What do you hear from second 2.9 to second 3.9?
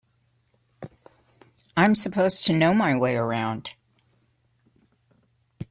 way around.